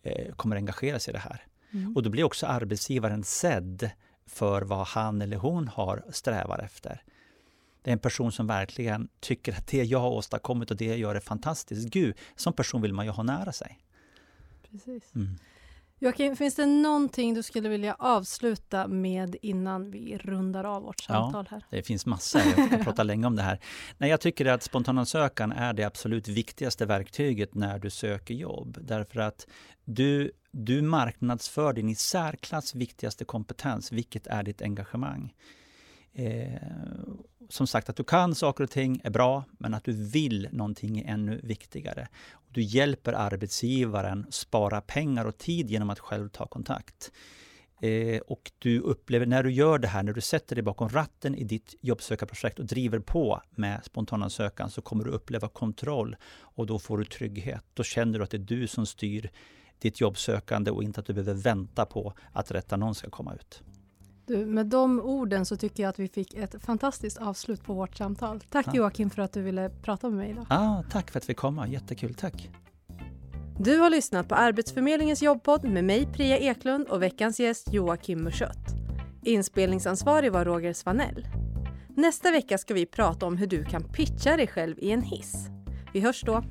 eh, 0.04 0.34
kommer 0.36 0.56
engagera 0.56 1.00
sig 1.00 1.12
i 1.12 1.14
det 1.14 1.20
här. 1.20 1.44
Mm. 1.72 1.96
Och 1.96 2.04
då 2.04 2.10
blir 2.10 2.24
också 2.24 2.46
arbetsgivaren 2.46 3.24
sedd 3.24 3.90
för 4.30 4.62
vad 4.62 4.88
han 4.88 5.22
eller 5.22 5.38
hon 5.38 5.68
har 5.68 6.04
strävar 6.10 6.60
efter. 6.60 7.04
Det 7.82 7.92
är 7.92 7.94
en 7.94 8.00
person 8.00 8.32
som 8.32 8.48
verkligen 8.48 9.10
tycker 9.20 9.54
att 9.54 9.68
det 9.68 9.84
jag 9.84 10.00
har 10.00 10.10
åstadkommit 10.10 10.72
och 10.72 10.78
det 10.78 10.86
jag 10.86 10.98
gör 10.98 11.16
är 11.16 11.20
fantastiskt. 11.20 11.90
Gud, 11.90 12.18
som 12.36 12.54
person 12.54 12.82
vill 12.82 12.94
man 12.94 13.06
ju 13.06 13.12
ha 13.12 13.24
nära 13.24 13.52
sig. 13.52 13.80
Precis. 14.72 15.16
Mm. 15.16 15.38
Joakim, 16.02 16.36
finns 16.36 16.56
det 16.56 16.66
någonting 16.66 17.34
du 17.34 17.44
skulle 17.44 17.70
vilja 17.70 17.96
avsluta 18.00 18.88
med 18.88 19.36
innan 19.42 19.92
vi 19.92 20.18
rundar 20.18 20.64
av 20.64 20.84
vårt 20.84 21.00
samtal 21.00 21.48
här? 21.50 21.64
Ja, 21.70 21.78
det 21.78 21.84
finns 21.84 22.06
massor. 22.06 22.42
Jag 22.58 22.70
kan 22.70 22.84
prata 22.84 23.04
länge 23.10 23.28
om 23.28 23.36
det 23.36 23.42
här. 23.42 23.60
Nej, 23.98 24.10
jag 24.10 24.22
tycker 24.22 24.46
att 24.46 24.64
spontanansökan 24.64 25.52
är 25.52 25.74
det 25.74 25.84
absolut 25.84 26.28
viktigaste 26.28 26.86
verktyget 26.86 27.56
när 27.56 27.80
du 27.80 27.90
söker 27.90 28.34
jobb. 28.34 28.78
Därför 28.82 29.20
att 29.20 29.48
du, 29.86 30.32
du 30.52 30.82
marknadsför 30.82 31.74
din 31.74 31.90
i 31.90 31.96
särklass 31.96 32.76
viktigaste 32.76 33.26
kompetens, 33.26 33.92
vilket 33.92 34.28
är 34.28 34.44
ditt 34.44 34.62
engagemang. 34.62 35.34
Eh, 36.14 36.62
som 37.50 37.68
sagt, 37.68 37.90
att 37.90 37.96
du 37.96 38.04
kan 38.04 38.36
saker 38.36 38.64
och 38.64 38.72
ting 38.72 39.02
är 39.04 39.10
bra, 39.10 39.44
men 39.58 39.74
att 39.74 39.84
du 39.84 39.94
vill 39.94 40.48
någonting 40.52 41.00
är 41.00 41.14
ännu 41.14 41.40
viktigare. 41.44 42.08
Du 42.50 42.62
hjälper 42.62 43.14
arbetsgivaren 43.14 44.26
spara 44.30 44.82
pengar 44.82 45.26
och 45.26 45.38
tid 45.38 45.70
genom 45.70 45.90
att 45.90 46.00
själv 46.00 46.30
ta 46.30 46.48
kontakt. 46.48 47.12
Eh, 47.82 48.20
och 48.20 48.52
du 48.60 48.80
upplever, 48.80 49.26
när 49.26 49.44
du 49.44 49.52
gör 49.52 49.80
det 49.80 49.88
här, 49.88 50.04
när 50.04 50.14
du 50.14 50.22
sätter 50.22 50.56
dig 50.56 50.64
bakom 50.64 50.90
ratten 50.90 51.36
i 51.36 51.44
ditt 51.44 51.76
jobbsökarprojekt 51.82 52.60
och 52.60 52.66
driver 52.66 53.00
på 53.00 53.42
med 53.52 53.86
spontanansökan, 53.86 54.70
så 54.70 54.82
kommer 54.82 55.04
du 55.04 55.12
uppleva 55.12 55.48
kontroll 55.48 56.16
och 56.40 56.66
då 56.66 56.80
får 56.80 56.98
du 56.98 57.06
trygghet. 57.06 57.64
Då 57.74 57.84
känner 57.84 58.20
du 58.20 58.24
att 58.24 58.32
det 58.32 58.38
är 58.38 58.40
du 58.40 58.68
som 58.68 58.86
styr 58.86 59.32
ditt 59.80 60.02
jobbsökande 60.02 60.72
och 60.72 60.84
inte 60.84 61.00
att 61.00 61.06
du 61.06 61.14
behöver 61.14 61.34
vänta 61.34 61.86
på 61.86 62.14
att 62.32 62.52
rätt 62.52 62.74
annons 62.74 62.98
ska 62.98 63.10
komma 63.10 63.34
ut. 63.34 63.64
Du, 64.30 64.46
med 64.46 64.66
de 64.66 65.00
orden 65.00 65.46
så 65.46 65.58
tycker 65.58 65.84
jag 65.84 65.90
att 65.90 66.00
vi 66.00 66.08
fick 66.08 66.34
ett 66.34 66.56
fantastiskt 66.66 67.18
avslut 67.18 67.64
på 67.64 67.74
vårt 67.74 67.96
samtal. 67.96 68.40
Tack 68.50 68.68
ja. 68.68 68.76
Joakim 68.76 69.10
för 69.10 69.22
att 69.22 69.34
du 69.34 69.42
ville 69.42 69.70
prata 69.70 70.10
med 70.10 70.18
mig 70.18 70.30
idag. 70.30 70.46
Ah, 70.50 70.84
tack 70.92 71.12
för 71.12 71.20
att 71.20 71.30
vi 71.30 71.34
kom. 71.34 71.66
Jättekul, 71.68 72.14
tack. 72.14 72.50
Du 73.60 73.78
har 73.78 73.90
lyssnat 73.90 74.30
på 74.30 74.36
Arbetsförmedlingens 74.36 75.22
jobbpodd 75.22 75.64
med 75.64 75.84
mig 75.84 76.06
Priya 76.14 76.38
Eklund 76.38 76.88
och 76.88 77.04
veckans 77.04 77.40
gäst 77.40 77.74
Joakim 77.74 78.24
Muschött. 78.24 78.68
Inspelningsansvarig 79.24 80.32
var 80.32 80.46
Roger 80.46 80.74
Svanell. 80.74 81.28
Nästa 81.96 82.32
vecka 82.32 82.58
ska 82.58 82.74
vi 82.74 82.86
prata 82.86 83.26
om 83.26 83.38
hur 83.38 83.48
du 83.48 83.66
kan 83.66 83.84
pitcha 83.84 84.38
dig 84.38 84.48
själv 84.48 84.76
i 84.80 84.92
en 84.92 85.02
hiss. 85.02 85.48
Vi 85.94 86.00
hörs 86.00 86.22
då. 86.22 86.44